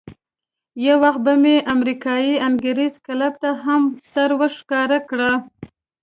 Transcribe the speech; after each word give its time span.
یو 0.85 0.97
وخت 1.03 1.19
به 1.25 1.33
مې 1.43 1.55
امریکایي 1.75 2.33
انګرېز 2.47 2.93
کلب 3.05 3.33
ته 3.43 3.49
هم 3.63 3.81
سر 4.11 4.29
ورښکاره 4.39 4.99
کاوه. 5.09 5.37